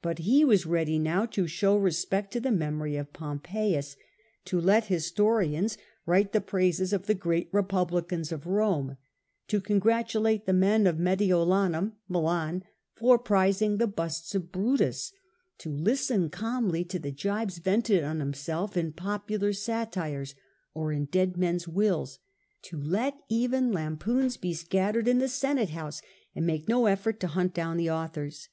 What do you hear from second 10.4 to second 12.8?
the men of Mediolanum (Milan)